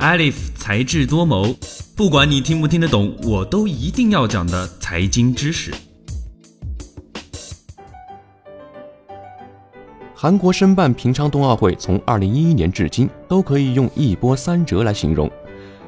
[0.00, 1.54] Alif 才智多谋，
[1.94, 5.70] 不管你听不听得懂，我都一定要讲的财经知识。
[10.14, 15.30] 韩国申办平昌冬奥会，从2011年至今，都可以用一波三折来形容。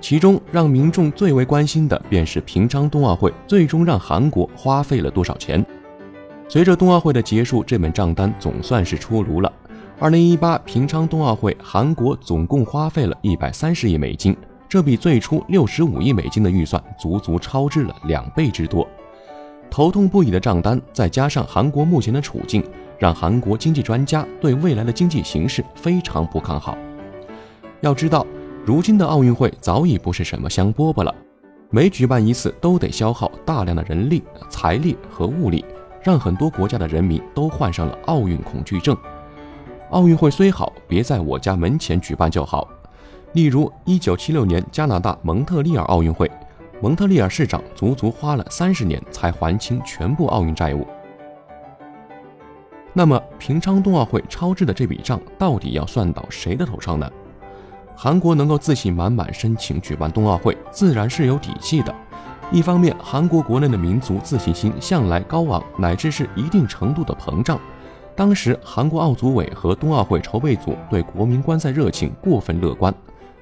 [0.00, 5.66] 其中让民众最为关心的，便是平昌冬奥会最终让韩国花费了多少钱。
[6.48, 9.52] 随着冬奥会的结束，这本账单总算是出炉了。
[9.98, 14.36] 二零一八平昌冬奥会，韩国总共花费了一百三十亿美金，
[14.68, 18.86] 这比最初六十五亿美金的预算足足超支了两倍之多。
[19.70, 22.62] 头痛不已的账单，再加上韩国目前的处境，
[22.98, 26.76] 让韩国经济专家对未来的经济形势非常不看好。
[27.80, 28.26] 要知道，
[28.66, 31.14] 如今的奥运会早已不是什么香饽饽了，
[31.70, 35.64] 每举办一次都得消耗大量的人力、财力和物力。
[36.02, 38.96] 让很多国家的人民都患上了奥运恐惧症。
[39.96, 42.68] 奥运会虽好，别在我家门前举办就好。
[43.32, 46.30] 例如，一九七六年加拿大蒙特利尔奥运会，
[46.82, 50.86] 蒙特利尔市长足足花了三十年才还清全部奥运债务。
[52.92, 57.10] 那么，平昌冬奥会超支的这笔账到底要算到谁的头上呢？
[57.94, 61.94] 韩国能够自信满满申请举办冬奥会，自然是有底气的。
[62.52, 67.58] 一方面，韩国国内的民族自信心向来高昂，乃至是一定程度的膨胀。
[68.16, 72.92] 当时，韩国奥组委和冬奥会筹备组对国民观赛热情过分乐观。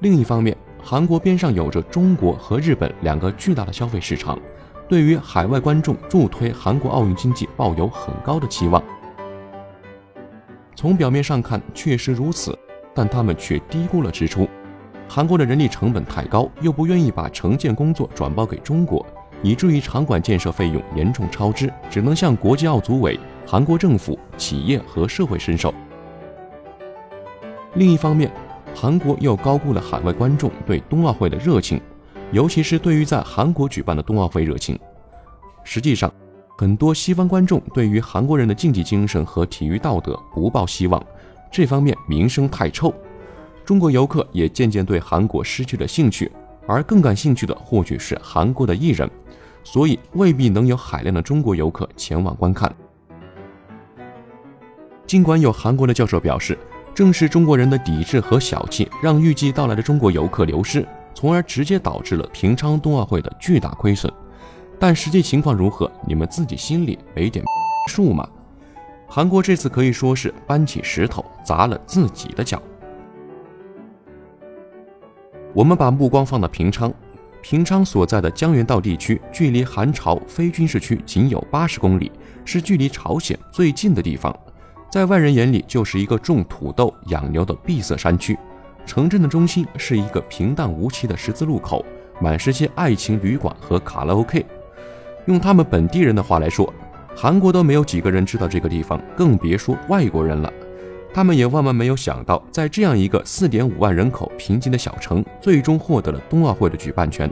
[0.00, 4.36] 另一方面，韩国边上有着中国和日本两个巨大的消费市场，
[4.88, 8.82] 对于海外观众助推韩国奥运经济抱有很高的期望。
[10.74, 12.58] 从表面上看，确实如此，
[12.92, 14.48] 但他们却低估了支出。
[15.08, 19.06] 韩国的人力成本太高，又不愿意把承建工作转包给中国，
[19.42, 25.72] 以至于场馆建设费用严重超支，只能向国际奥组委、韩国政府、企业和社会伸手。
[27.74, 28.28] 另一方面，
[28.74, 31.80] 韩国又高估了海外观众对冬奥会的热情，
[32.32, 34.76] 尤其是对于在韩国举办的冬奥会热情。
[35.62, 36.12] 实际上，
[36.58, 41.00] 很多西方观众对于韩国人的竞技精神和体育道德不抱希望，
[41.48, 42.92] 这方面名声太臭。
[43.64, 46.32] 中国游客也渐渐对韩国失去了兴趣，
[46.66, 49.08] 而更感兴趣的或许是韩国的艺人，
[49.62, 52.74] 所以未必能有海量的中国游客前往观看。
[55.06, 56.58] 尽管有韩国的教授表示，
[56.94, 64.12] 正是中国人的抵制和小气，让预计到来的中国游客流失，从而直接导致了平昌冬奥会的巨大亏损。
[64.78, 67.44] 但实际情况如何，你们自己心里没点
[67.88, 68.28] 数吗？
[69.06, 72.60] 韩国这次可以说是搬起石头砸了自己的脚。
[75.54, 76.92] 我们把目光放到平昌，
[77.40, 82.10] 平昌所在的江原道地区距离韩朝非军事区仅有八十公里，
[82.44, 84.36] 是距离朝鲜最近的地方。
[84.90, 88.38] 在外人眼里，就是一个种土豆、养牛的闭塞山区。
[88.86, 91.84] 城镇的中心是一个平淡无奇的十字路口，
[92.20, 94.46] 满是些爱情旅馆和卡拉 OK。
[95.26, 96.72] 用他们本地人的话来说，
[97.16, 100.52] 韩国都没有几个人知道这个地方，更别说外国人了。
[101.12, 107.28] 他们也万万没有想到，在这样一个四点五万人口贫瘠的小城，最终获得了冬奥会的举办权。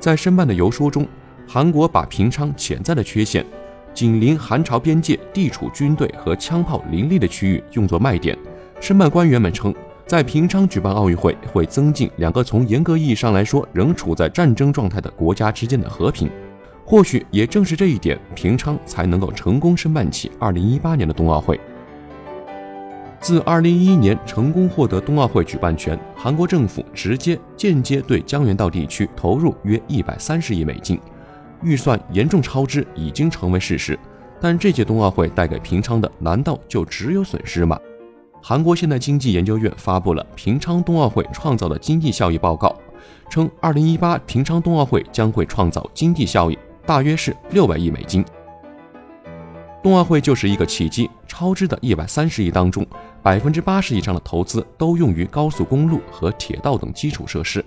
[0.00, 1.06] 在申办的游说中，
[1.46, 3.46] 韩国把平昌潜在的缺陷——
[3.94, 8.36] 紧邻韩朝边界、地处军队和枪炮林立的区域——用作卖点。
[8.80, 9.74] 申办官员们称，
[10.06, 16.30] 在平昌举办奥运会会增进两个从严格意义上来说仍处在战争状态的国家之间的和平。
[16.84, 21.58] 或许也正是这一点，平昌才能够成功申办起2018年的冬奥会。
[23.20, 30.98] 自2011年成功获得冬奥会举办权，韩国政府直接、间接对江原道地区投入约130亿美金，
[31.62, 33.98] 预算严重超支已经成为事实。
[34.40, 37.78] 但这届冬奥会带给平昌的，难道就只有损失吗？
[38.42, 42.74] 韩国现代经济研究院发布了平昌冬奥会创造的经济效益报告，
[43.30, 48.24] 称2018平昌冬奥会将会创造经济效益大约是600亿美金。
[49.80, 52.84] 冬奥会就是一个契机，超支的一百三十亿当中，
[53.22, 57.64] 百分之八十以上的投资都用于高速公路和铁道等基础设施。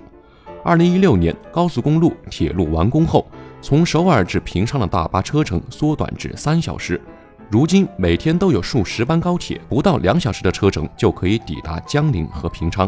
[0.63, 3.25] 二零一六年，高速公路、铁路完工后，
[3.65, 7.01] 从首尔至平昌的大巴车程缩短至三小时。
[7.49, 12.87] 如今，每天都有数十班高铁，不到两小时的车程就可以抵达江陵和平昌。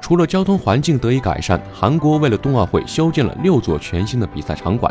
[0.00, 4.90] 除了交通环境得以改善，韩国为了冬奥会修建了六座全新的比赛场馆。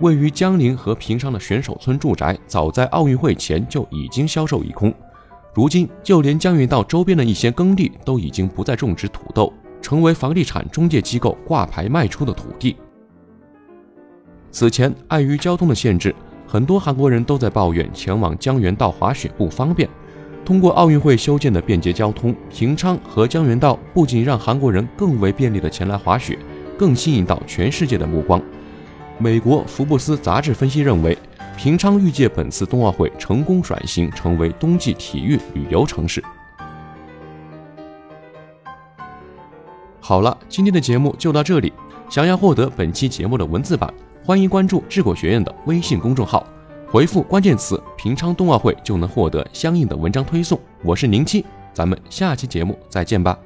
[0.00, 4.92] 位于江陵和平昌的选手村住宅，早在奥运会前就已经销售一空。
[5.54, 12.76] 如今，就连江原道周边的一些耕地都已经不再种植土豆，成为房地产中介机构挂牌卖出的土地。
[14.54, 16.14] 此前，碍于交通的限制，
[16.46, 19.90] 很多韩国人都在抱怨前往江原道滑雪不方便。
[20.44, 26.38] 通过奥运会修建的便捷交通，平昌和江原道不仅让韩国人更为便利的前来滑雪，
[26.78, 28.40] 更吸引到全世界的目光。
[29.18, 31.18] 美国福布斯杂志分析认为，
[31.56, 36.22] 平昌预借本次冬奥会成功转型成为冬季体育旅游城市。
[39.98, 41.72] 好了，今天的节目就到这里。
[42.08, 43.92] 想要获得本期节目的文字版，
[44.26, 46.46] 欢迎关注智果学院的微信公众号，
[46.88, 50.58] 回复关键词“平昌冬奥会”就能获得相应的文章推送。
[50.82, 51.44] 我是宁七，
[51.74, 53.38] 咱们下期节目再见吧。